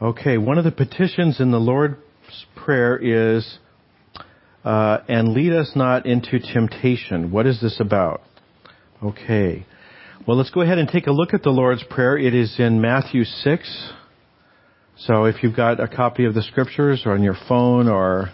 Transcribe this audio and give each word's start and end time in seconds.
Okay, 0.00 0.38
one 0.38 0.58
of 0.58 0.64
the 0.64 0.72
petitions 0.72 1.40
in 1.40 1.50
the 1.50 1.58
Lord's 1.58 1.96
Prayer 2.56 2.96
is, 2.96 3.58
uh, 4.64 4.98
and 5.08 5.28
lead 5.28 5.52
us 5.52 5.72
not 5.74 6.06
into 6.06 6.38
temptation. 6.38 7.30
What 7.30 7.46
is 7.46 7.60
this 7.60 7.78
about? 7.78 8.22
Okay. 9.02 9.66
Well, 10.26 10.36
let's 10.36 10.50
go 10.50 10.60
ahead 10.60 10.78
and 10.78 10.88
take 10.88 11.08
a 11.08 11.12
look 11.12 11.34
at 11.34 11.42
the 11.42 11.50
Lord's 11.50 11.84
Prayer. 11.90 12.16
It 12.16 12.34
is 12.34 12.54
in 12.58 12.80
Matthew 12.80 13.24
6. 13.24 13.92
So 14.98 15.24
if 15.24 15.42
you've 15.42 15.56
got 15.56 15.80
a 15.80 15.88
copy 15.88 16.24
of 16.24 16.34
the 16.34 16.42
scriptures 16.42 17.02
or 17.04 17.12
on 17.12 17.22
your 17.22 17.36
phone 17.48 17.88
or 17.88 18.30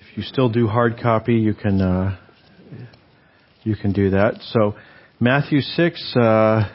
if 0.00 0.16
you 0.16 0.22
still 0.22 0.48
do 0.48 0.66
hard 0.66 0.98
copy, 1.02 1.34
you 1.34 1.54
can, 1.54 1.80
uh, 1.80 2.18
you 3.62 3.76
can 3.76 3.92
do 3.92 4.10
that. 4.10 4.34
So 4.52 4.74
Matthew 5.20 5.60
6, 5.60 6.16
uh, 6.16 6.68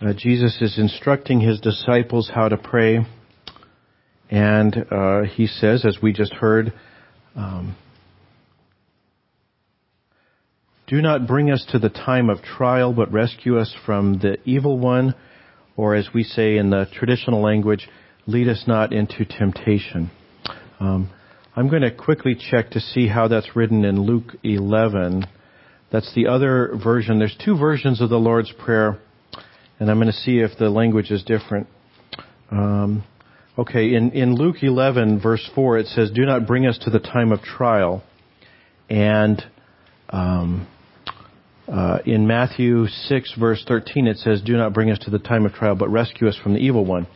uh, 0.00 0.14
Jesus 0.16 0.56
is 0.62 0.78
instructing 0.78 1.40
his 1.40 1.60
disciples 1.60 2.30
how 2.34 2.48
to 2.48 2.56
pray, 2.56 3.00
and 4.30 4.86
uh, 4.90 5.22
he 5.24 5.46
says, 5.46 5.84
as 5.84 5.98
we 6.02 6.14
just 6.14 6.32
heard, 6.32 6.72
um, 7.36 7.76
"Do 10.86 11.02
not 11.02 11.26
bring 11.26 11.50
us 11.50 11.66
to 11.72 11.78
the 11.78 11.90
time 11.90 12.30
of 12.30 12.40
trial, 12.42 12.94
but 12.94 13.12
rescue 13.12 13.58
us 13.58 13.74
from 13.84 14.14
the 14.20 14.38
evil 14.46 14.78
one." 14.78 15.14
Or, 15.76 15.94
as 15.94 16.08
we 16.14 16.24
say 16.24 16.56
in 16.56 16.70
the 16.70 16.86
traditional 16.92 17.42
language, 17.42 17.88
lead 18.26 18.48
us 18.48 18.64
not 18.66 18.92
into 18.92 19.24
temptation. 19.24 20.10
Um, 20.78 21.10
I'm 21.54 21.68
going 21.68 21.82
to 21.82 21.90
quickly 21.90 22.34
check 22.34 22.70
to 22.70 22.80
see 22.80 23.06
how 23.06 23.28
that's 23.28 23.54
written 23.54 23.84
in 23.84 24.00
Luke 24.00 24.36
11. 24.42 25.26
That's 25.92 26.14
the 26.14 26.26
other 26.26 26.72
version. 26.82 27.18
There's 27.18 27.36
two 27.44 27.58
versions 27.58 28.00
of 28.00 28.08
the 28.08 28.18
Lord's 28.18 28.52
Prayer 28.52 28.98
and 29.80 29.90
I'm 29.90 29.96
going 29.96 30.12
to 30.12 30.12
see 30.12 30.38
if 30.40 30.58
the 30.58 30.68
language 30.68 31.10
is 31.10 31.24
different. 31.24 31.66
Um, 32.50 33.02
okay, 33.58 33.94
in, 33.94 34.12
in 34.12 34.34
Luke 34.34 34.56
11, 34.62 35.20
verse 35.20 35.48
4, 35.54 35.78
it 35.78 35.86
says, 35.86 36.10
Do 36.10 36.26
not 36.26 36.46
bring 36.46 36.66
us 36.66 36.78
to 36.82 36.90
the 36.90 36.98
time 36.98 37.32
of 37.32 37.40
trial. 37.40 38.02
And 38.90 39.42
um, 40.10 40.68
uh, 41.66 42.00
in 42.04 42.26
Matthew 42.26 42.86
6, 42.88 43.34
verse 43.40 43.64
13, 43.66 44.06
it 44.06 44.18
says, 44.18 44.42
Do 44.42 44.58
not 44.58 44.74
bring 44.74 44.90
us 44.90 44.98
to 45.00 45.10
the 45.10 45.18
time 45.18 45.46
of 45.46 45.54
trial, 45.54 45.74
but 45.74 45.88
rescue 45.88 46.28
us 46.28 46.36
from 46.36 46.52
the 46.52 46.60
evil 46.60 46.84
one. 46.84 47.06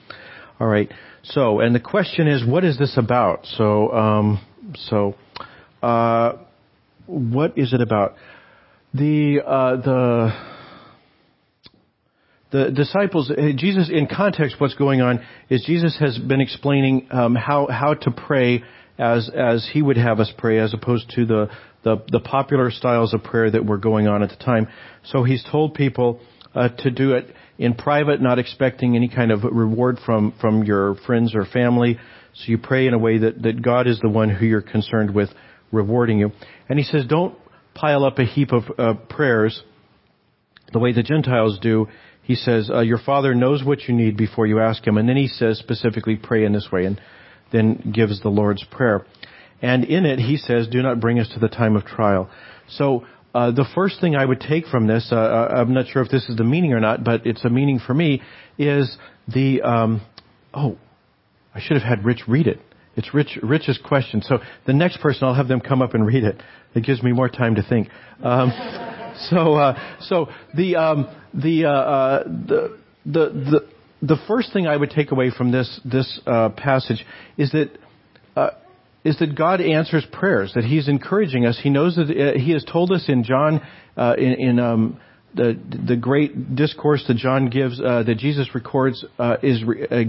All 0.59 0.67
right. 0.67 0.91
So, 1.23 1.61
and 1.61 1.75
the 1.75 1.81
question 1.81 2.27
is, 2.29 2.47
what 2.47 2.65
is 2.65 2.79
this 2.79 2.97
about? 2.97 3.45
So, 3.45 3.93
um, 3.93 4.47
so, 4.75 5.17
uh, 5.83 6.39
what 7.07 7.59
is 7.59 7.75
it 7.75 7.83
about? 7.83 8.15
The 8.95 9.41
uh, 9.45 9.77
the 9.77 10.54
the 12.55 12.71
disciples, 12.71 13.33
uh, 13.33 13.51
Jesus, 13.57 13.91
in 13.93 14.07
context, 14.07 14.61
what's 14.61 14.75
going 14.75 15.01
on 15.01 15.21
is 15.51 15.65
Jesus 15.67 15.97
has 15.99 16.17
been 16.17 16.41
explaining 16.41 17.09
um, 17.11 17.35
how 17.35 17.67
how 17.67 17.95
to 17.95 18.13
pray 18.13 18.63
as 18.97 19.29
as 19.35 19.69
he 19.73 19.83
would 19.83 19.97
have 19.97 20.21
us 20.21 20.33
pray, 20.39 20.61
as 20.61 20.73
opposed 20.73 21.11
to 21.17 21.27
the, 21.27 21.49
the 21.83 21.97
the 22.13 22.21
popular 22.21 22.71
styles 22.71 23.13
of 23.13 23.25
prayer 23.25 23.51
that 23.51 23.67
were 23.67 23.79
going 23.79 24.07
on 24.07 24.23
at 24.23 24.29
the 24.29 24.37
time. 24.37 24.69
So 25.07 25.25
he's 25.25 25.45
told 25.51 25.75
people 25.75 26.21
uh, 26.55 26.69
to 26.69 26.93
do 26.93 27.15
it 27.15 27.35
in 27.59 27.75
private, 27.75 28.23
not 28.23 28.39
expecting 28.39 28.95
any 28.95 29.09
kind 29.09 29.33
of 29.33 29.43
reward 29.43 29.99
from 30.07 30.33
from 30.41 30.63
your 30.63 30.95
friends 31.07 31.35
or 31.35 31.45
family. 31.47 31.99
So 32.35 32.45
you 32.47 32.59
pray 32.59 32.87
in 32.87 32.95
a 32.95 32.99
way 32.99 33.19
that 33.19 33.43
that 33.43 33.63
God 33.63 33.89
is 33.89 33.99
the 33.99 34.09
one 34.09 34.31
who 34.31 34.47
you're 34.47 34.63
concerned 34.63 35.13
with 35.13 35.31
rewarding 35.73 36.21
you. 36.21 36.31
And 36.69 36.79
he 36.79 36.85
says, 36.85 37.05
don't 37.09 37.37
pile 37.75 38.05
up 38.05 38.21
a 38.21 38.25
heap 38.25 38.53
of 38.53 38.63
uh, 38.79 38.95
prayers 39.09 39.61
the 40.73 40.79
way 40.79 40.93
the 40.93 41.03
Gentiles 41.03 41.59
do 41.61 41.89
he 42.25 42.35
says, 42.35 42.71
uh, 42.73 42.81
Your 42.81 42.99
Father 42.99 43.35
knows 43.35 43.63
what 43.63 43.83
you 43.83 43.95
need 43.95 44.17
before 44.17 44.47
you 44.47 44.59
ask 44.61 44.85
Him. 44.85 44.97
And 44.97 45.09
then 45.09 45.17
he 45.17 45.29
says 45.29 45.59
specifically, 45.59 46.17
pray 46.17 46.45
in 46.45 46.53
this 46.53 46.69
way, 46.73 46.87
and 46.87 47.01
then 47.53 47.93
gives 47.95 48.21
the 48.23 48.31
Lord's 48.31 48.65
Prayer. 48.65 49.07
And 49.63 49.85
in 49.85 50.05
it, 50.05 50.19
he 50.19 50.37
says, 50.37 50.67
Do 50.67 50.83
not 50.83 51.01
bring 51.01 51.21
us 51.21 51.29
to 51.35 51.39
the 51.39 51.49
time 51.49 51.77
of 51.77 51.85
trial. 51.85 52.31
So, 52.69 53.07
uh, 53.35 53.51
the 53.51 53.67
first 53.75 54.01
thing 54.01 54.15
I 54.15 54.25
would 54.25 54.41
take 54.41 54.67
from 54.67 54.87
this, 54.87 55.09
uh, 55.11 55.17
uh 55.17 55.49
I'm 55.57 55.75
not 55.75 55.87
sure 55.89 56.03
if 56.03 56.09
this 56.09 56.29
is 56.29 56.37
the 56.37 56.45
meaning 56.45 56.73
or 56.73 56.81
not, 56.81 57.05
but 57.05 57.27
it's 57.27 57.45
a 57.45 57.51
meaning 57.51 57.81
for 57.85 57.93
me, 57.93 58.23
is 58.59 58.97
the, 59.29 59.61
um, 59.63 60.01
oh, 60.55 60.79
I 61.55 61.61
should 61.61 61.77
have 61.77 61.87
had 61.87 62.05
Rich 62.05 62.23
read 62.27 62.47
it. 62.47 62.61
It's 62.97 63.13
Rich, 63.13 63.39
Rich's 63.43 63.79
question. 63.79 64.23
So 64.23 64.39
the 64.67 64.73
next 64.73 65.01
person, 65.01 65.25
I'll 65.25 65.35
have 65.35 65.49
them 65.49 65.61
come 65.61 65.83
up 65.83 65.95
and 65.95 66.07
read 66.07 66.25
it. 66.25 66.41
It 66.75 66.85
gives 66.85 67.03
me 67.03 67.13
more 67.13 67.29
time 67.29 67.57
to 67.57 67.63
think. 67.63 67.89
Um, 68.23 68.53
so, 69.31 69.55
uh, 69.55 69.99
so 70.01 70.29
the, 70.57 70.77
um, 70.77 71.09
the, 71.33 71.67
uh, 71.67 71.71
uh, 71.71 72.25
the, 72.25 72.79
the, 73.07 73.11
the, 73.13 73.69
the 74.03 74.17
first 74.29 74.53
thing 74.53 74.67
I 74.67 74.77
would 74.77 74.91
take 74.91 75.11
away 75.11 75.31
from 75.31 75.51
this, 75.51 75.81
this 75.85 76.21
uh, 76.27 76.51
passage 76.51 77.05
is 77.37 77.51
that, 77.53 77.71
uh, 78.37 78.51
is 79.05 79.19
that 79.19 79.37
God 79.37 79.61
answers 79.61 80.07
prayers, 80.13 80.53
that 80.55 80.65
He's 80.65 80.89
encouraging 80.89 81.47
us. 81.47 81.59
He 81.63 81.71
knows 81.71 81.97
that 81.97 82.11
uh, 82.11 82.39
He 82.39 82.53
has 82.53 82.65
told 82.65 82.91
us 82.91 83.05
in 83.09 83.25
John, 83.25 83.61
uh, 83.97 84.15
in, 84.17 84.33
in 84.33 84.59
um, 84.59 85.01
the 85.35 85.59
the 85.89 85.97
great 85.97 86.55
discourse 86.55 87.05
that 87.09 87.17
John 87.17 87.51
gives, 87.51 87.79
that 87.79 88.15
Jesus 88.19 88.49
records, 88.55 89.05
is 89.43 89.63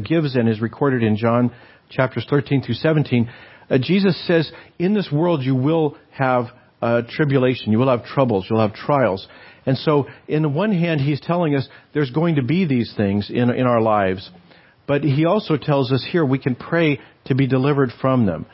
gives 0.07 0.35
and 0.35 0.47
is 0.47 0.61
recorded 0.61 1.01
in 1.01 1.17
John 1.17 1.51
chapters 1.89 2.27
13 2.29 2.61
through 2.61 2.75
17. 2.75 3.27
Jesus 3.81 4.27
says, 4.27 4.51
"In 4.77 4.93
this 4.93 5.09
world 5.11 5.41
you 5.41 5.55
will 5.55 5.97
have 6.11 6.45
tribulation, 7.15 7.71
you 7.71 7.79
will 7.79 7.89
have 7.89 8.05
troubles, 8.05 8.45
you'll 8.49 8.61
have 8.61 8.73
trials." 8.73 9.27
And 9.65 9.77
so, 9.77 10.07
in 10.27 10.53
one 10.53 10.71
hand, 10.71 11.01
he's 11.01 11.19
telling 11.19 11.55
us 11.55 11.67
there's 11.93 12.11
going 12.11 12.35
to 12.35 12.43
be 12.43 12.65
these 12.65 12.93
things 12.95 13.29
in, 13.29 13.49
in 13.49 13.65
our 13.65 13.81
lives. 13.81 14.29
But 14.87 15.03
he 15.03 15.25
also 15.25 15.57
tells 15.57 15.91
us 15.91 16.05
here 16.11 16.23
we 16.23 16.37
can 16.37 16.55
pray 16.55 16.99
to 17.25 17.35
be 17.35 17.47
delivered 17.47 17.91
from 17.99 18.27
them. 18.27 18.45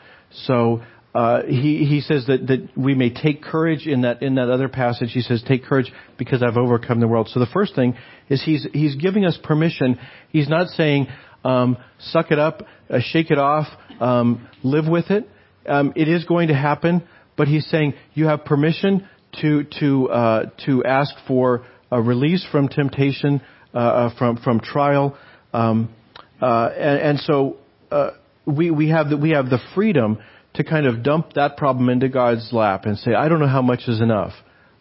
So, 0.46 0.80
uh, 1.14 1.42
he, 1.42 1.84
he 1.84 2.00
says 2.00 2.26
that, 2.26 2.46
that 2.46 2.70
we 2.74 2.94
may 2.94 3.12
take 3.12 3.42
courage 3.42 3.86
in 3.86 4.02
that, 4.02 4.22
in 4.22 4.36
that 4.36 4.48
other 4.48 4.68
passage. 4.68 5.10
He 5.12 5.20
says, 5.20 5.44
take 5.46 5.64
courage 5.64 5.92
because 6.16 6.42
I've 6.42 6.56
overcome 6.56 7.00
the 7.00 7.08
world. 7.08 7.28
So 7.28 7.38
the 7.38 7.46
first 7.52 7.74
thing 7.74 7.96
is 8.30 8.42
he's, 8.42 8.66
he's 8.72 8.96
giving 8.96 9.26
us 9.26 9.38
permission. 9.42 9.98
He's 10.30 10.48
not 10.48 10.68
saying, 10.68 11.08
um, 11.44 11.76
suck 11.98 12.30
it 12.30 12.38
up, 12.38 12.62
uh, 12.88 13.00
shake 13.00 13.30
it 13.30 13.38
off, 13.38 13.66
um, 14.00 14.48
live 14.62 14.88
with 14.88 15.10
it. 15.10 15.28
Um, 15.66 15.92
it 15.96 16.08
is 16.08 16.24
going 16.24 16.48
to 16.48 16.54
happen, 16.54 17.02
but 17.36 17.48
he's 17.48 17.66
saying 17.66 17.94
you 18.14 18.26
have 18.26 18.44
permission 18.44 19.08
to 19.40 19.64
to 19.80 20.08
uh, 20.10 20.50
to 20.66 20.84
ask 20.84 21.14
for 21.26 21.64
a 21.90 22.00
release 22.00 22.46
from 22.50 22.68
temptation, 22.68 23.40
uh, 23.74 23.78
uh, 23.78 24.18
from 24.18 24.36
from 24.38 24.60
trial, 24.60 25.16
um, 25.52 25.94
uh, 26.40 26.70
and, 26.76 27.00
and, 27.00 27.20
so 27.20 27.56
uh, 27.90 28.10
we 28.46 28.70
we 28.70 28.88
have 28.88 29.10
the, 29.10 29.16
we 29.16 29.30
have 29.30 29.46
the 29.46 29.58
freedom 29.74 30.18
to 30.54 30.64
kind 30.64 30.86
of 30.86 31.02
dump 31.02 31.34
that 31.34 31.56
problem 31.56 31.88
into 31.88 32.08
God's 32.08 32.48
lap 32.52 32.84
and 32.84 32.98
say, 32.98 33.14
I 33.14 33.28
don't 33.28 33.40
know 33.40 33.46
how 33.46 33.62
much 33.62 33.88
is 33.88 34.00
enough. 34.00 34.32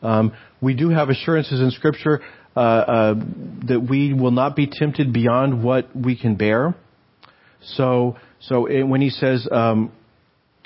Um, 0.02 0.34
we 0.62 0.74
do 0.74 0.90
have 0.90 1.10
assurances 1.10 1.62
in 1.62 1.72
Scripture 1.72 2.22
uh, 2.56 3.14
that 3.68 3.86
we 3.90 4.14
will 4.14 4.32
not 4.32 4.56
be 4.56 4.68
tempted 4.68 5.14
beyond 5.14 5.64
what 5.64 5.96
we 5.96 6.18
can 6.18 6.36
bear. 6.36 6.76
So 7.64 8.18
so 8.40 8.86
when 8.86 9.02
he 9.02 9.10
says 9.10 9.48
um, 9.52 9.92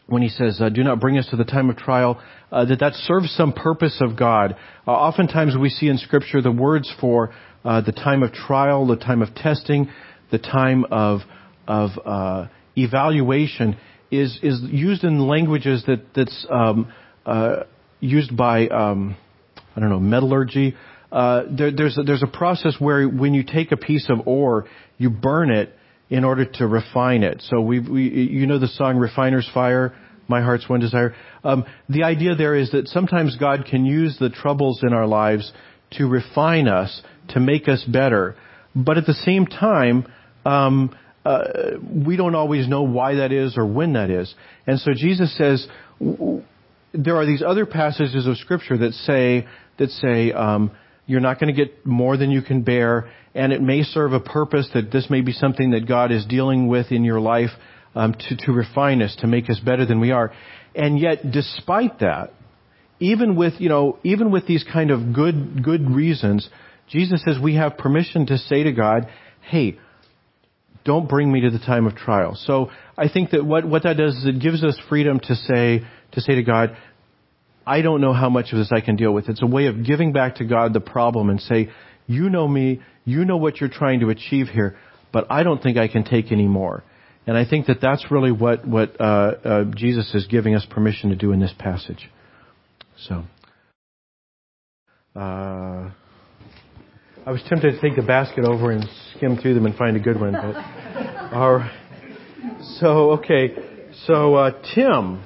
when 0.07 0.21
he 0.21 0.29
says, 0.29 0.59
uh, 0.61 0.69
"Do 0.69 0.83
not 0.83 0.99
bring 0.99 1.17
us 1.17 1.27
to 1.27 1.35
the 1.35 1.43
time 1.43 1.69
of 1.69 1.77
trial," 1.77 2.21
uh, 2.51 2.65
that 2.65 2.79
that 2.79 2.93
serves 2.93 3.31
some 3.31 3.53
purpose 3.53 4.01
of 4.01 4.17
God. 4.17 4.55
Uh, 4.87 4.91
oftentimes, 4.91 5.57
we 5.57 5.69
see 5.69 5.87
in 5.87 5.97
Scripture 5.97 6.41
the 6.41 6.51
words 6.51 6.93
for 6.99 7.33
uh, 7.63 7.81
the 7.81 7.91
time 7.91 8.21
of 8.23 8.31
trial, 8.31 8.85
the 8.85 8.97
time 8.97 9.21
of 9.21 9.33
testing, 9.35 9.89
the 10.31 10.37
time 10.37 10.85
of 10.91 11.21
of 11.67 11.89
uh, 12.05 12.47
evaluation 12.75 13.77
is 14.11 14.37
is 14.43 14.61
used 14.69 15.03
in 15.03 15.27
languages 15.27 15.83
that 15.87 16.13
that's 16.13 16.45
um, 16.49 16.91
uh, 17.25 17.63
used 17.99 18.35
by 18.37 18.67
um, 18.67 19.15
I 19.75 19.79
don't 19.79 19.89
know 19.89 19.99
metallurgy. 19.99 20.75
There, 21.11 21.71
there's 21.71 21.97
a, 21.97 22.03
there's 22.03 22.23
a 22.23 22.27
process 22.27 22.75
where 22.77 23.07
when 23.07 23.33
you 23.33 23.43
take 23.43 23.71
a 23.71 23.77
piece 23.77 24.07
of 24.09 24.27
ore, 24.27 24.65
you 24.97 25.09
burn 25.09 25.49
it 25.49 25.73
in 26.09 26.23
order 26.23 26.45
to 26.45 26.67
refine 26.67 27.23
it. 27.23 27.43
So 27.49 27.61
we, 27.61 27.79
we 27.79 28.09
you 28.09 28.47
know 28.47 28.59
the 28.59 28.67
song 28.67 28.97
"Refiner's 28.97 29.49
Fire." 29.53 29.93
My 30.27 30.41
heart's 30.41 30.67
one 30.67 30.79
desire. 30.79 31.13
Um, 31.43 31.65
the 31.87 32.03
idea 32.03 32.33
there 32.33 32.55
is 32.55 32.71
that 32.71 32.87
sometimes 32.87 33.37
God 33.37 33.65
can 33.69 33.85
use 33.85 34.17
the 34.19 34.29
troubles 34.29 34.81
in 34.81 34.91
our 34.91 35.05
lives 35.05 35.51
to 35.91 36.07
refine 36.07 36.67
us, 36.67 37.01
to 37.29 37.39
make 37.39 37.67
us 37.67 37.83
better. 37.83 38.35
But 38.75 38.97
at 38.97 39.05
the 39.05 39.13
same 39.13 39.45
time, 39.45 40.11
um, 40.43 40.97
uh, 41.23 41.43
we 42.05 42.17
don't 42.17 42.33
always 42.33 42.67
know 42.67 42.83
why 42.83 43.15
that 43.15 43.31
is 43.31 43.57
or 43.57 43.65
when 43.65 43.93
that 43.93 44.09
is. 44.09 44.33
And 44.65 44.79
so 44.79 44.93
Jesus 44.95 45.35
says 45.37 45.67
there 46.93 47.17
are 47.17 47.25
these 47.25 47.43
other 47.45 47.65
passages 47.65 48.27
of 48.27 48.37
Scripture 48.37 48.77
that 48.79 48.93
say 48.93 49.47
that 49.77 49.89
say 49.89 50.31
um, 50.31 50.71
you're 51.05 51.19
not 51.19 51.39
going 51.39 51.53
to 51.53 51.65
get 51.65 51.85
more 51.85 52.17
than 52.17 52.31
you 52.31 52.41
can 52.41 52.61
bear, 52.61 53.09
and 53.33 53.53
it 53.53 53.61
may 53.61 53.83
serve 53.83 54.13
a 54.13 54.19
purpose 54.19 54.69
that 54.73 54.91
this 54.91 55.07
may 55.09 55.21
be 55.21 55.31
something 55.31 55.71
that 55.71 55.87
God 55.87 56.11
is 56.11 56.25
dealing 56.25 56.67
with 56.67 56.91
in 56.91 57.03
your 57.03 57.19
life 57.19 57.51
um, 57.93 58.13
to, 58.13 58.35
to 58.45 58.51
refine 58.51 59.01
us, 59.01 59.15
to 59.21 59.27
make 59.27 59.49
us 59.49 59.59
better 59.59 59.85
than 59.85 59.99
we 59.99 60.11
are. 60.11 60.33
And 60.73 60.99
yet, 60.99 61.31
despite 61.31 61.99
that, 61.99 62.31
even 62.99 63.35
with, 63.35 63.53
you 63.59 63.69
know, 63.69 63.99
even 64.03 64.31
with 64.31 64.47
these 64.47 64.65
kind 64.71 64.91
of 64.91 65.13
good, 65.13 65.63
good 65.63 65.89
reasons, 65.89 66.49
Jesus 66.89 67.21
says 67.25 67.37
we 67.41 67.55
have 67.55 67.77
permission 67.77 68.25
to 68.27 68.37
say 68.37 68.63
to 68.63 68.71
God, 68.71 69.07
hey, 69.41 69.77
don't 70.83 71.09
bring 71.09 71.31
me 71.31 71.41
to 71.41 71.49
the 71.49 71.59
time 71.59 71.87
of 71.87 71.95
trial. 71.95 72.37
So 72.45 72.69
I 72.97 73.09
think 73.09 73.31
that 73.31 73.43
what, 73.45 73.65
what 73.65 73.83
that 73.83 73.97
does 73.97 74.15
is 74.15 74.25
it 74.25 74.39
gives 74.39 74.63
us 74.63 74.79
freedom 74.87 75.19
to 75.19 75.35
say, 75.35 75.81
to 76.11 76.21
say 76.21 76.35
to 76.35 76.43
God, 76.43 76.77
I 77.65 77.81
don't 77.81 78.01
know 78.01 78.13
how 78.13 78.29
much 78.29 78.51
of 78.51 78.59
this 78.59 78.71
I 78.71 78.81
can 78.81 78.95
deal 78.95 79.11
with. 79.11 79.27
It's 79.27 79.41
a 79.41 79.47
way 79.47 79.67
of 79.67 79.83
giving 79.85 80.13
back 80.13 80.35
to 80.35 80.45
God 80.45 80.73
the 80.73 80.79
problem 80.79 81.29
and 81.29 81.41
say, 81.41 81.69
you 82.07 82.29
know 82.29 82.47
me, 82.47 82.81
you 83.05 83.25
know 83.25 83.37
what 83.37 83.59
you're 83.59 83.69
trying 83.69 84.01
to 84.01 84.09
achieve 84.09 84.47
here, 84.47 84.77
but 85.11 85.25
I 85.29 85.43
don't 85.43 85.61
think 85.61 85.77
I 85.77 85.87
can 85.87 86.03
take 86.03 86.31
any 86.31 86.47
more. 86.47 86.83
And 87.27 87.35
I 87.35 87.45
think 87.49 87.65
that 87.65 87.77
that's 87.81 88.11
really 88.11 88.31
what, 88.31 88.67
what 88.67 88.99
uh, 89.01 89.03
uh, 89.03 89.63
Jesus 89.75 90.13
is 90.13 90.27
giving 90.27 90.53
us 90.53 90.65
permission 90.69 91.09
to 91.09 91.15
do 91.15 91.31
in 91.31 91.39
this 91.39 91.53
passage. 91.57 92.09
So, 93.07 93.23
uh, 95.15 95.89
I 97.27 97.31
was 97.31 97.41
tempted 97.49 97.71
to 97.71 97.81
take 97.81 97.95
the 97.95 98.03
basket 98.03 98.45
over 98.45 98.69
and 98.69 98.85
skim 99.15 99.37
through 99.37 99.55
them 99.55 99.65
and 99.65 99.75
find 99.75 99.97
a 99.97 99.99
good 99.99 100.19
one, 100.19 100.33
but 100.33 100.55
all 101.33 101.55
right. 101.55 101.71
So, 102.79 103.11
okay. 103.13 103.55
So, 104.05 104.35
uh, 104.35 104.51
Tim. 104.75 105.23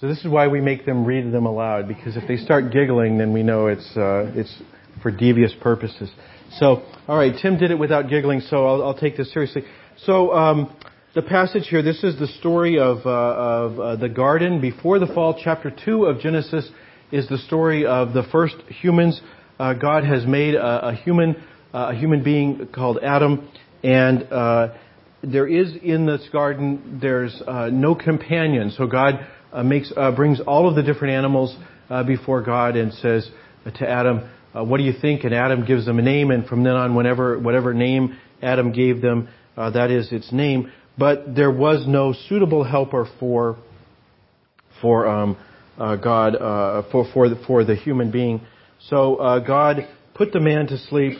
So 0.00 0.06
this 0.06 0.18
is 0.18 0.28
why 0.28 0.46
we 0.46 0.60
make 0.60 0.86
them 0.86 1.04
read 1.04 1.32
them 1.32 1.44
aloud 1.44 1.88
because 1.88 2.16
if 2.16 2.28
they 2.28 2.36
start 2.36 2.72
giggling, 2.72 3.18
then 3.18 3.32
we 3.32 3.42
know 3.42 3.66
it's 3.66 3.96
uh, 3.96 4.30
it's 4.36 4.62
for 5.02 5.10
devious 5.10 5.52
purposes. 5.60 6.08
So, 6.52 6.84
all 7.08 7.16
right, 7.16 7.32
Tim 7.42 7.58
did 7.58 7.72
it 7.72 7.78
without 7.78 8.08
giggling, 8.08 8.40
so 8.42 8.64
I'll, 8.64 8.82
I'll 8.84 8.98
take 8.98 9.16
this 9.16 9.32
seriously. 9.32 9.62
So, 10.04 10.32
um, 10.32 10.74
the 11.16 11.22
passage 11.22 11.66
here, 11.68 11.82
this 11.82 12.04
is 12.04 12.16
the 12.16 12.28
story 12.38 12.78
of, 12.78 12.98
uh, 13.04 13.10
of 13.10 13.80
uh, 13.80 13.96
the 13.96 14.08
garden 14.08 14.60
before 14.60 15.00
the 15.00 15.08
fall. 15.08 15.38
Chapter 15.42 15.72
2 15.84 16.04
of 16.04 16.20
Genesis 16.20 16.70
is 17.10 17.28
the 17.28 17.38
story 17.38 17.84
of 17.84 18.12
the 18.12 18.22
first 18.30 18.54
humans. 18.68 19.20
Uh, 19.58 19.74
God 19.74 20.04
has 20.04 20.24
made 20.26 20.54
a, 20.54 20.88
a 20.88 20.94
human, 20.94 21.34
uh, 21.74 21.90
a 21.92 21.94
human 21.94 22.22
being 22.22 22.68
called 22.72 22.98
Adam, 23.02 23.48
and 23.82 24.22
uh, 24.32 24.74
there 25.22 25.48
is 25.48 25.74
in 25.82 26.06
this 26.06 26.28
garden, 26.30 27.00
there's 27.02 27.42
uh, 27.46 27.68
no 27.72 27.94
companion. 27.96 28.70
So 28.76 28.86
God 28.86 29.26
makes, 29.64 29.92
brings 30.16 30.40
all 30.40 30.68
of 30.68 30.74
the 30.74 30.82
different 30.82 31.14
animals 31.14 31.56
before 32.06 32.42
God 32.42 32.76
and 32.76 32.92
says 32.94 33.28
to 33.78 33.88
Adam, 33.88 34.28
what 34.52 34.78
do 34.78 34.84
you 34.84 34.94
think? 34.98 35.24
And 35.24 35.34
Adam 35.34 35.64
gives 35.64 35.86
them 35.86 35.98
a 35.98 36.02
name, 36.02 36.30
and 36.30 36.46
from 36.46 36.64
then 36.64 36.74
on, 36.74 36.94
whenever, 36.94 37.38
whatever 37.38 37.74
name 37.74 38.18
Adam 38.42 38.72
gave 38.72 39.00
them, 39.00 39.28
uh, 39.56 39.70
that 39.70 39.90
is 39.90 40.12
its 40.12 40.32
name. 40.32 40.72
But 40.96 41.34
there 41.34 41.50
was 41.50 41.86
no 41.86 42.12
suitable 42.12 42.64
helper 42.64 43.06
for 43.20 43.56
for 44.80 45.06
um, 45.06 45.36
uh, 45.76 45.96
God 45.96 46.36
uh, 46.36 46.82
for 46.90 47.06
for 47.12 47.28
the, 47.28 47.36
for 47.46 47.64
the 47.64 47.74
human 47.74 48.10
being. 48.10 48.40
So 48.88 49.16
uh, 49.16 49.38
God 49.40 49.88
put 50.14 50.32
the 50.32 50.40
man 50.40 50.66
to 50.68 50.78
sleep, 50.78 51.18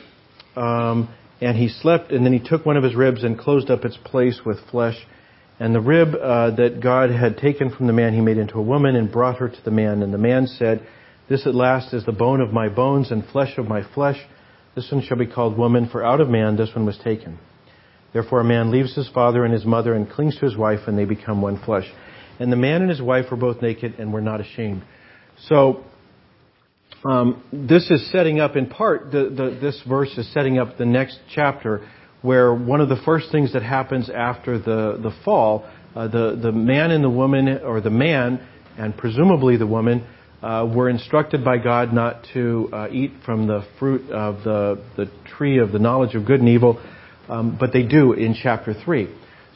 um, 0.57 1.13
and 1.41 1.57
he 1.57 1.69
slept, 1.69 2.13
and 2.13 2.25
then 2.25 2.33
he 2.33 2.41
took 2.41 2.67
one 2.67 2.77
of 2.77 2.83
his 2.83 2.95
ribs 2.95 3.25
and 3.25 3.39
closed 3.39 3.71
up 3.71 3.85
its 3.85 3.97
place 3.97 4.41
with 4.45 4.59
flesh. 4.71 4.97
And 5.61 5.75
the 5.75 5.81
rib 5.81 6.15
uh, 6.15 6.55
that 6.57 6.81
God 6.81 7.11
had 7.11 7.39
taken 7.39 7.71
from 7.71 7.87
the 7.87 7.93
man, 7.93 8.15
he 8.15 8.21
made 8.21 8.39
into 8.39 8.59
a 8.59 8.63
woman 8.63 8.95
and 8.95 9.11
brought 9.11 9.39
her 9.39 9.49
to 9.49 9.65
the 9.65 9.71
man. 9.71 10.03
And 10.03 10.15
the 10.15 10.19
man 10.19 10.47
said, 10.47 10.87
"This 11.29 11.47
at 11.47 11.55
last 11.55 11.93
is 11.93 12.05
the 12.05 12.13
bone 12.13 12.41
of 12.41 12.53
my 12.53 12.69
bones 12.69 13.11
and 13.11 13.25
flesh 13.27 13.59
of 13.59 13.67
my 13.67 13.83
flesh. 13.95 14.19
This 14.75 14.91
one 14.93 15.03
shall 15.03 15.17
be 15.17 15.27
called 15.27 15.59
woman, 15.59 15.89
for 15.89 16.05
out 16.05 16.21
of 16.21 16.29
man 16.29 16.57
this 16.57 16.75
one 16.75 16.87
was 16.87 16.99
taken." 16.99 17.39
Therefore, 18.13 18.41
a 18.41 18.45
man 18.45 18.71
leaves 18.71 18.95
his 18.95 19.09
father 19.09 19.45
and 19.45 19.53
his 19.53 19.65
mother 19.65 19.95
and 19.95 20.09
clings 20.09 20.39
to 20.39 20.47
his 20.47 20.57
wife, 20.57 20.81
and 20.87 20.97
they 20.97 21.05
become 21.05 21.43
one 21.43 21.59
flesh. 21.59 21.85
And 22.39 22.51
the 22.53 22.57
man 22.57 22.81
and 22.83 22.91
his 22.91 23.03
wife 23.03 23.27
were 23.31 23.37
both 23.37 23.61
naked 23.61 23.97
and 23.99 24.13
were 24.13 24.21
not 24.21 24.41
ashamed. 24.41 24.83
So, 25.49 25.85
um, 27.05 27.43
this 27.53 27.91
is 27.91 28.11
setting 28.11 28.41
up, 28.41 28.57
in 28.57 28.67
part, 28.67 29.13
the, 29.13 29.29
the, 29.29 29.59
this 29.61 29.83
verse 29.89 30.17
is 30.17 30.33
setting 30.33 30.59
up 30.59 30.79
the 30.79 30.87
next 30.87 31.19
chapter, 31.35 31.87
where 32.23 32.53
one 32.55 32.81
of 32.81 32.89
the 32.89 33.01
first 33.05 33.31
things 33.31 33.53
that 33.53 33.63
happens 33.63 34.11
after 34.11 34.59
the, 34.59 34.99
the 35.03 35.13
fall, 35.25 35.69
uh, 35.95 36.09
the, 36.09 36.39
the 36.41 36.53
man 36.53 36.91
and 36.91 37.03
the 37.03 37.11
woman, 37.11 37.49
or 37.65 37.81
the 37.81 37.91
man, 37.91 38.47
and 38.77 38.97
presumably 38.97 39.57
the 39.57 39.67
woman, 39.67 40.07
uh, 40.43 40.69
were 40.73 40.89
instructed 40.89 41.45
by 41.45 41.59
God 41.59 41.93
not 41.93 42.25
to 42.33 42.69
uh, 42.73 42.89
eat 42.91 43.13
from 43.25 43.47
the 43.47 43.67
fruit 43.79 44.11
of 44.11 44.45
the, 44.45 44.83
the 44.97 45.11
tree 45.37 45.59
of 45.59 45.73
the 45.73 45.79
knowledge 45.79 46.15
of 46.15 46.25
good 46.27 46.41
and 46.41 46.49
evil 46.49 46.81
um, 47.29 47.57
but 47.59 47.73
they 47.73 47.83
do 47.83 48.13
in 48.13 48.35
chapter 48.35 48.75
3. 48.75 49.09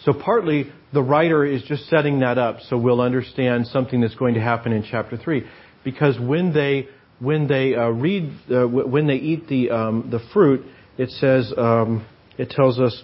So 0.04 0.12
partly 0.12 0.70
the 0.92 1.02
writer 1.02 1.44
is 1.44 1.62
just 1.62 1.88
setting 1.88 2.20
that 2.20 2.38
up 2.38 2.58
so 2.68 2.76
we'll 2.76 3.00
understand 3.00 3.66
something 3.68 4.00
that's 4.00 4.14
going 4.14 4.34
to 4.34 4.40
happen 4.40 4.72
in 4.72 4.84
chapter 4.88 5.16
3. 5.16 5.44
Because 5.84 6.18
when 6.20 6.52
they, 6.52 6.88
when 7.18 7.48
they 7.48 7.74
uh, 7.74 7.88
read, 7.88 8.30
uh, 8.50 8.66
when 8.66 9.06
they 9.06 9.16
eat 9.16 9.48
the, 9.48 9.70
um, 9.70 10.08
the 10.10 10.20
fruit, 10.32 10.64
it 10.98 11.10
says, 11.10 11.52
um, 11.56 12.06
it 12.38 12.50
tells 12.50 12.78
us 12.78 13.02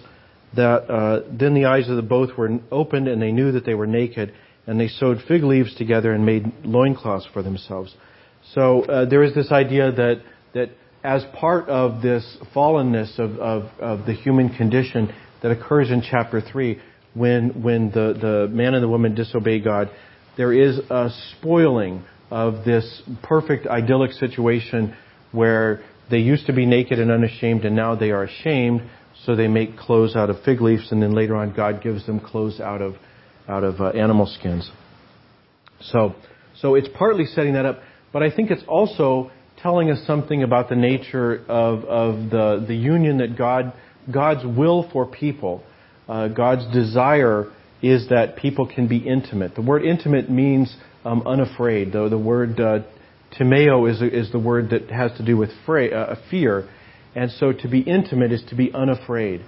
that 0.55 0.89
uh, 0.89 1.21
then 1.31 1.53
the 1.53 1.65
eyes 1.65 1.89
of 1.89 1.95
the 1.95 2.01
both 2.01 2.35
were 2.37 2.59
opened 2.71 3.07
and 3.07 3.21
they 3.21 3.31
knew 3.31 3.51
that 3.51 3.65
they 3.65 3.75
were 3.75 3.87
naked 3.87 4.33
and 4.65 4.79
they 4.79 4.87
sewed 4.87 5.19
fig 5.27 5.43
leaves 5.43 5.73
together 5.75 6.11
and 6.11 6.25
made 6.25 6.51
loincloths 6.63 7.27
for 7.33 7.41
themselves. 7.41 7.95
So 8.53 8.83
uh, 8.83 9.05
there 9.09 9.23
is 9.23 9.33
this 9.35 9.51
idea 9.51 9.91
that, 9.91 10.21
that 10.53 10.69
as 11.03 11.23
part 11.35 11.69
of 11.69 12.01
this 12.01 12.37
fallenness 12.55 13.17
of, 13.19 13.37
of, 13.39 13.63
of, 13.79 14.05
the 14.05 14.13
human 14.13 14.55
condition 14.55 15.13
that 15.41 15.51
occurs 15.51 15.91
in 15.91 16.01
chapter 16.01 16.41
3 16.41 16.79
when, 17.13 17.63
when 17.63 17.89
the, 17.91 18.17
the 18.19 18.47
man 18.53 18.73
and 18.73 18.83
the 18.83 18.87
woman 18.87 19.15
disobey 19.15 19.59
God, 19.59 19.89
there 20.37 20.53
is 20.53 20.79
a 20.89 21.09
spoiling 21.37 22.03
of 22.31 22.65
this 22.65 23.01
perfect 23.23 23.67
idyllic 23.67 24.11
situation 24.13 24.95
where 25.31 25.81
they 26.09 26.19
used 26.19 26.45
to 26.47 26.53
be 26.53 26.65
naked 26.65 26.99
and 26.99 27.11
unashamed 27.11 27.65
and 27.65 27.75
now 27.75 27.95
they 27.95 28.11
are 28.11 28.23
ashamed, 28.23 28.81
so 29.25 29.35
they 29.35 29.47
make 29.47 29.77
clothes 29.77 30.15
out 30.15 30.29
of 30.29 30.37
fig 30.43 30.61
leaves 30.61 30.91
and 30.91 31.01
then 31.01 31.13
later 31.13 31.35
on 31.35 31.53
God 31.53 31.81
gives 31.81 32.05
them 32.05 32.19
clothes 32.19 32.59
out 32.59 32.81
of, 32.81 32.95
out 33.47 33.63
of 33.63 33.81
uh, 33.81 33.89
animal 33.89 34.25
skins. 34.25 34.69
So, 35.81 36.15
so 36.59 36.75
it's 36.75 36.89
partly 36.97 37.25
setting 37.25 37.53
that 37.53 37.65
up, 37.65 37.79
but 38.11 38.23
I 38.23 38.33
think 38.33 38.51
it's 38.51 38.63
also 38.67 39.31
telling 39.61 39.91
us 39.91 40.05
something 40.05 40.43
about 40.43 40.69
the 40.69 40.75
nature 40.75 41.43
of, 41.47 41.83
of 41.85 42.29
the, 42.29 42.65
the 42.67 42.75
union 42.75 43.17
that 43.17 43.37
God, 43.37 43.73
God's 44.11 44.45
will 44.45 44.89
for 44.91 45.05
people, 45.05 45.63
uh, 46.07 46.29
God's 46.29 46.65
desire 46.73 47.51
is 47.81 48.09
that 48.09 48.35
people 48.35 48.67
can 48.67 48.87
be 48.87 48.97
intimate. 48.97 49.55
The 49.55 49.61
word 49.61 49.83
intimate 49.83 50.29
means 50.29 50.75
um, 51.05 51.23
unafraid, 51.25 51.93
though 51.93 52.09
the 52.09 52.17
word 52.17 52.59
uh, 52.59 52.79
timeo 53.37 53.85
is, 53.85 54.01
is 54.01 54.31
the 54.31 54.39
word 54.39 54.71
that 54.71 54.89
has 54.89 55.15
to 55.17 55.25
do 55.25 55.37
with 55.37 55.49
fra- 55.65 55.87
uh, 55.87 56.15
fear. 56.29 56.69
And 57.15 57.31
so 57.31 57.51
to 57.51 57.67
be 57.67 57.79
intimate 57.81 58.31
is 58.31 58.43
to 58.49 58.55
be 58.55 58.71
unafraid. 58.73 59.41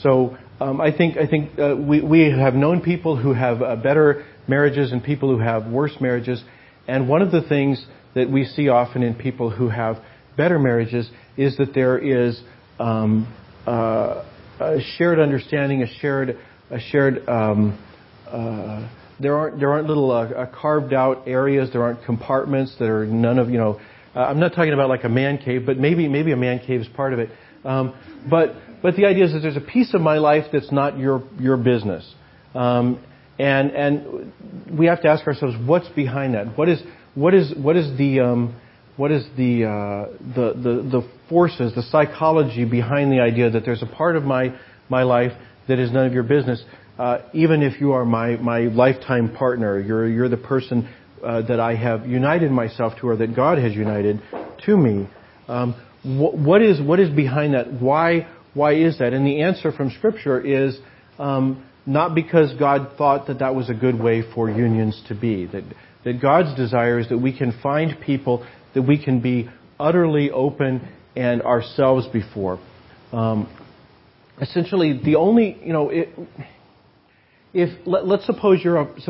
So 0.00 0.36
um, 0.60 0.80
I 0.80 0.96
think, 0.96 1.16
I 1.16 1.26
think 1.26 1.58
uh, 1.58 1.76
we, 1.76 2.00
we 2.00 2.30
have 2.30 2.54
known 2.54 2.80
people 2.80 3.16
who 3.16 3.34
have 3.34 3.62
uh, 3.62 3.76
better 3.76 4.24
marriages 4.48 4.92
and 4.92 5.02
people 5.02 5.28
who 5.34 5.42
have 5.42 5.66
worse 5.66 5.94
marriages. 6.00 6.42
And 6.88 7.08
one 7.08 7.22
of 7.22 7.30
the 7.30 7.42
things 7.42 7.84
that 8.14 8.30
we 8.30 8.44
see 8.44 8.68
often 8.68 9.02
in 9.02 9.14
people 9.14 9.50
who 9.50 9.68
have 9.68 9.96
better 10.36 10.58
marriages 10.58 11.10
is 11.36 11.56
that 11.58 11.74
there 11.74 11.98
is 11.98 12.40
um, 12.78 13.32
uh, 13.66 14.24
a 14.60 14.78
shared 14.96 15.18
understanding, 15.18 15.82
a 15.82 15.98
shared, 16.00 16.38
a 16.70 16.80
shared. 16.80 17.28
Um, 17.28 17.78
uh, 18.26 18.88
there 19.20 19.36
aren't 19.36 19.60
there 19.60 19.72
aren't 19.72 19.86
little 19.86 20.10
uh, 20.10 20.46
carved 20.46 20.92
out 20.92 21.28
areas. 21.28 21.70
There 21.72 21.82
aren't 21.82 22.04
compartments 22.04 22.74
that 22.78 22.88
are 22.88 23.06
none 23.06 23.38
of 23.38 23.50
you 23.50 23.58
know. 23.58 23.80
Uh, 24.14 24.20
I'm 24.20 24.40
not 24.40 24.54
talking 24.54 24.72
about 24.72 24.88
like 24.88 25.04
a 25.04 25.08
man 25.08 25.38
cave, 25.38 25.64
but 25.64 25.78
maybe 25.78 26.08
maybe 26.08 26.32
a 26.32 26.36
man 26.36 26.58
cave 26.58 26.80
is 26.80 26.88
part 26.88 27.12
of 27.12 27.18
it. 27.18 27.30
Um, 27.64 27.94
but 28.28 28.54
but 28.82 28.96
the 28.96 29.06
idea 29.06 29.24
is 29.24 29.32
that 29.32 29.40
there's 29.40 29.56
a 29.56 29.60
piece 29.60 29.94
of 29.94 30.00
my 30.00 30.18
life 30.18 30.44
that's 30.52 30.72
not 30.72 30.98
your 30.98 31.22
your 31.38 31.56
business. 31.56 32.14
Um, 32.54 33.02
and 33.38 33.70
and 33.70 34.32
we 34.78 34.86
have 34.86 35.02
to 35.02 35.08
ask 35.08 35.26
ourselves 35.26 35.56
what's 35.66 35.88
behind 35.90 36.34
that. 36.34 36.56
What 36.58 36.68
is 36.68 36.82
what 37.14 37.34
is 37.34 37.54
what 37.56 37.76
is 37.76 37.96
the 37.96 38.20
um, 38.20 38.60
what 38.96 39.10
is 39.10 39.24
the, 39.36 39.64
uh, 39.64 40.12
the, 40.34 40.52
the 40.54 41.00
the 41.00 41.10
forces, 41.28 41.74
the 41.74 41.82
psychology 41.82 42.64
behind 42.64 43.10
the 43.10 43.20
idea 43.20 43.50
that 43.50 43.64
there's 43.64 43.82
a 43.82 43.86
part 43.86 44.16
of 44.16 44.22
my 44.22 44.54
my 44.88 45.02
life 45.02 45.32
that 45.68 45.78
is 45.78 45.90
none 45.90 46.06
of 46.06 46.12
your 46.12 46.24
business, 46.24 46.62
uh, 46.98 47.18
even 47.32 47.62
if 47.62 47.80
you 47.80 47.92
are 47.92 48.04
my 48.04 48.36
my 48.36 48.60
lifetime 48.60 49.34
partner, 49.34 49.80
you're 49.80 50.08
you're 50.08 50.28
the 50.28 50.36
person 50.36 50.88
uh, 51.22 51.42
that 51.42 51.60
I 51.60 51.74
have 51.74 52.06
united 52.06 52.50
myself 52.50 52.94
to, 53.00 53.08
or 53.08 53.16
that 53.16 53.34
God 53.34 53.58
has 53.58 53.72
united 53.74 54.20
to 54.66 54.76
me. 54.76 55.08
Um, 55.48 55.74
wh- 56.02 56.34
what 56.34 56.62
is 56.62 56.80
what 56.80 57.00
is 57.00 57.10
behind 57.10 57.54
that? 57.54 57.72
Why 57.72 58.28
why 58.54 58.74
is 58.74 58.98
that? 58.98 59.12
And 59.12 59.26
the 59.26 59.42
answer 59.42 59.72
from 59.72 59.90
Scripture 59.90 60.40
is. 60.40 60.78
Um, 61.18 61.66
not 61.84 62.14
because 62.14 62.54
God 62.60 62.92
thought 62.96 63.26
that 63.26 63.40
that 63.40 63.56
was 63.56 63.68
a 63.68 63.74
good 63.74 64.00
way 64.00 64.22
for 64.34 64.48
unions 64.48 65.02
to 65.08 65.16
be. 65.16 65.46
That 65.46 65.64
that 66.04 66.20
God's 66.20 66.54
desire 66.56 66.98
is 66.98 67.08
that 67.08 67.18
we 67.18 67.36
can 67.36 67.58
find 67.62 67.96
people 68.00 68.46
that 68.74 68.82
we 68.82 69.02
can 69.02 69.20
be 69.20 69.48
utterly 69.78 70.30
open 70.30 70.88
and 71.14 71.42
ourselves 71.42 72.06
before. 72.08 72.58
Um, 73.12 73.48
essentially, 74.40 75.00
the 75.04 75.16
only, 75.16 75.58
you 75.62 75.72
know, 75.72 75.90
it, 75.90 76.08
if 77.52 77.86
let, 77.86 78.04
us 78.04 78.26
suppose 78.26 78.60
you're 78.64 78.78
a 78.78 79.00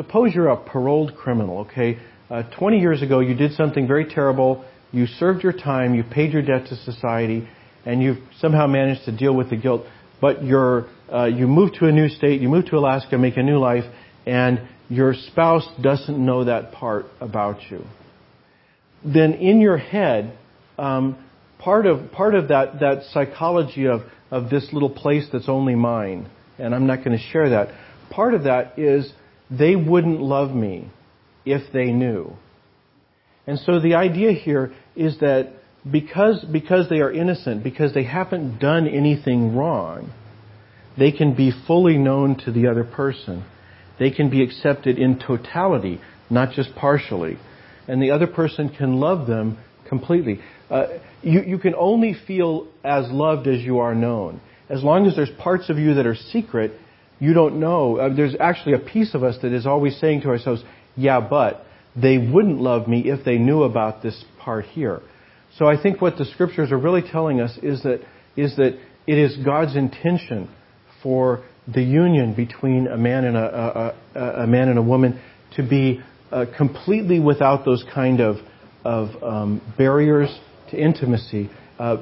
suppose 0.00 0.34
you're 0.34 0.48
a 0.48 0.56
paroled 0.56 1.14
criminal, 1.14 1.58
okay? 1.60 1.98
Uh, 2.30 2.42
20 2.58 2.78
years 2.78 3.02
ago, 3.02 3.20
you 3.20 3.34
did 3.34 3.52
something 3.52 3.86
very 3.86 4.06
terrible. 4.06 4.64
You 4.92 5.06
served 5.06 5.42
your 5.42 5.52
time. 5.52 5.94
You 5.94 6.04
paid 6.04 6.32
your 6.32 6.40
debt 6.40 6.68
to 6.68 6.76
society, 6.76 7.46
and 7.84 8.02
you've 8.02 8.18
somehow 8.38 8.66
managed 8.66 9.04
to 9.04 9.16
deal 9.16 9.34
with 9.34 9.50
the 9.50 9.56
guilt, 9.56 9.82
but 10.18 10.42
you're, 10.42 10.86
uh, 11.12 11.26
you 11.26 11.46
move 11.46 11.74
to 11.80 11.86
a 11.86 11.92
new 11.92 12.08
state, 12.08 12.40
you 12.40 12.48
move 12.48 12.64
to 12.66 12.76
Alaska, 12.76 13.18
make 13.18 13.36
a 13.36 13.42
new 13.42 13.58
life, 13.58 13.84
and 14.24 14.66
your 14.88 15.12
spouse 15.12 15.68
doesn't 15.82 16.18
know 16.18 16.44
that 16.44 16.72
part 16.72 17.04
about 17.20 17.70
you. 17.70 17.84
Then 19.04 19.34
in 19.34 19.60
your 19.60 19.76
head, 19.76 20.36
um, 20.78 21.22
part 21.58 21.84
of 21.84 22.10
part 22.12 22.34
of 22.34 22.48
that 22.48 22.80
that 22.80 23.04
psychology 23.12 23.86
of 23.86 24.00
of 24.30 24.50
this 24.50 24.68
little 24.72 24.90
place 24.90 25.26
that's 25.32 25.48
only 25.48 25.74
mine, 25.74 26.28
and 26.58 26.74
I'm 26.74 26.86
not 26.86 27.04
going 27.04 27.16
to 27.16 27.24
share 27.32 27.50
that. 27.50 27.68
Part 28.10 28.34
of 28.34 28.44
that 28.44 28.78
is 28.78 29.10
they 29.50 29.76
wouldn't 29.76 30.20
love 30.20 30.54
me 30.54 30.88
if 31.44 31.72
they 31.72 31.86
knew. 31.86 32.32
And 33.46 33.58
so 33.58 33.80
the 33.80 33.94
idea 33.94 34.32
here 34.32 34.72
is 34.94 35.18
that 35.20 35.52
because, 35.90 36.44
because 36.44 36.88
they 36.88 37.00
are 37.00 37.10
innocent, 37.10 37.64
because 37.64 37.94
they 37.94 38.04
haven't 38.04 38.58
done 38.58 38.86
anything 38.86 39.56
wrong, 39.56 40.12
they 40.98 41.10
can 41.10 41.34
be 41.34 41.52
fully 41.66 41.96
known 41.96 42.36
to 42.44 42.52
the 42.52 42.68
other 42.68 42.84
person. 42.84 43.44
They 43.98 44.10
can 44.10 44.30
be 44.30 44.42
accepted 44.42 44.98
in 44.98 45.18
totality, 45.18 46.00
not 46.28 46.52
just 46.52 46.74
partially. 46.74 47.38
And 47.88 48.02
the 48.02 48.10
other 48.10 48.26
person 48.26 48.68
can 48.68 49.00
love 49.00 49.26
them 49.26 49.58
completely. 49.88 50.40
Uh, 50.68 50.86
you, 51.22 51.42
you 51.42 51.58
can 51.58 51.74
only 51.74 52.14
feel 52.26 52.68
as 52.84 53.10
loved 53.10 53.46
as 53.46 53.60
you 53.62 53.78
are 53.78 53.94
known. 53.94 54.40
As 54.68 54.84
long 54.84 55.06
as 55.06 55.16
there's 55.16 55.30
parts 55.38 55.68
of 55.70 55.78
you 55.78 55.94
that 55.94 56.06
are 56.06 56.14
secret, 56.14 56.72
you 57.20 57.34
don't 57.34 57.60
know. 57.60 57.98
Uh, 57.98 58.14
there's 58.14 58.34
actually 58.40 58.74
a 58.74 58.78
piece 58.78 59.14
of 59.14 59.22
us 59.22 59.36
that 59.42 59.52
is 59.52 59.66
always 59.66 59.98
saying 60.00 60.22
to 60.22 60.28
ourselves, 60.28 60.62
yeah, 60.96 61.20
but 61.20 61.64
they 61.94 62.18
wouldn't 62.18 62.60
love 62.60 62.88
me 62.88 63.02
if 63.10 63.24
they 63.24 63.38
knew 63.38 63.62
about 63.62 64.02
this 64.02 64.24
part 64.38 64.64
here. 64.64 65.00
So 65.56 65.66
I 65.66 65.80
think 65.80 66.00
what 66.00 66.16
the 66.16 66.24
scriptures 66.24 66.72
are 66.72 66.78
really 66.78 67.02
telling 67.02 67.40
us 67.40 67.56
is 67.62 67.82
that, 67.82 68.00
is 68.36 68.56
that 68.56 68.78
it 69.06 69.18
is 69.18 69.36
God's 69.44 69.76
intention 69.76 70.48
for 71.02 71.44
the 71.72 71.82
union 71.82 72.34
between 72.34 72.86
a 72.86 72.96
man 72.96 73.24
and 73.24 73.36
a, 73.36 73.94
a, 74.14 74.18
a, 74.18 74.42
a 74.42 74.46
man 74.46 74.68
and 74.68 74.78
a 74.78 74.82
woman 74.82 75.20
to 75.56 75.62
be 75.62 76.00
uh, 76.32 76.46
completely 76.56 77.20
without 77.20 77.64
those 77.64 77.84
kind 77.92 78.20
of, 78.20 78.36
of 78.84 79.22
um, 79.22 79.60
barriers 79.76 80.28
to 80.70 80.80
intimacy, 80.80 81.50
uh, 81.78 81.98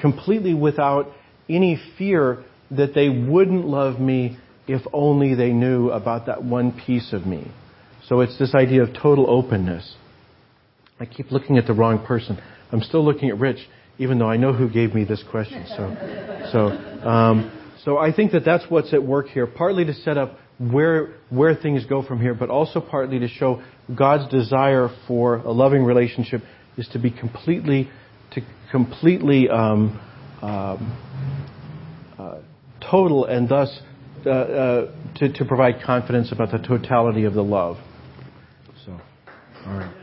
completely 0.00 0.54
without 0.54 1.08
any 1.48 1.80
fear 1.98 2.44
that 2.70 2.94
they 2.94 3.08
wouldn't 3.08 3.66
love 3.66 4.00
me 4.00 4.38
if 4.66 4.82
only 4.92 5.34
they 5.34 5.52
knew 5.52 5.90
about 5.90 6.26
that 6.26 6.44
one 6.44 6.72
piece 6.72 7.12
of 7.12 7.26
me. 7.26 7.50
So 8.06 8.20
it's 8.20 8.38
this 8.38 8.54
idea 8.54 8.82
of 8.82 8.90
total 8.94 9.28
openness. 9.28 9.96
I 11.00 11.06
keep 11.06 11.30
looking 11.30 11.58
at 11.58 11.66
the 11.66 11.72
wrong 11.72 12.04
person. 12.04 12.40
I'm 12.70 12.82
still 12.82 13.04
looking 13.04 13.28
at 13.28 13.38
Rich, 13.38 13.58
even 13.98 14.18
though 14.18 14.30
I 14.30 14.36
know 14.36 14.52
who 14.52 14.68
gave 14.68 14.94
me 14.94 15.04
this 15.04 15.22
question. 15.30 15.64
So, 15.68 16.50
so, 16.52 17.08
um, 17.08 17.52
so 17.84 17.98
I 17.98 18.12
think 18.12 18.32
that 18.32 18.44
that's 18.44 18.64
what's 18.68 18.92
at 18.92 19.02
work 19.02 19.28
here. 19.28 19.46
Partly 19.46 19.84
to 19.84 19.94
set 19.94 20.16
up 20.16 20.38
where 20.58 21.14
where 21.30 21.54
things 21.54 21.84
go 21.86 22.02
from 22.02 22.20
here, 22.20 22.34
but 22.34 22.50
also 22.50 22.80
partly 22.80 23.18
to 23.18 23.28
show 23.28 23.62
God's 23.96 24.30
desire 24.30 24.88
for 25.08 25.36
a 25.36 25.50
loving 25.50 25.84
relationship 25.84 26.42
is 26.76 26.88
to 26.88 26.98
be 26.98 27.10
completely 27.10 27.90
to 28.32 28.42
completely 28.70 29.48
um, 29.48 30.00
um, 30.40 30.98
uh, 32.18 32.38
total 32.80 33.24
and 33.24 33.48
thus 33.48 33.80
uh, 34.26 34.30
uh, 34.30 34.92
to, 35.16 35.32
to 35.32 35.44
provide 35.44 35.82
confidence 35.82 36.32
about 36.32 36.50
the 36.50 36.58
totality 36.58 37.24
of 37.24 37.34
the 37.34 37.42
love. 37.42 37.78
So, 38.84 39.00
all 39.66 39.74
right. 39.74 40.01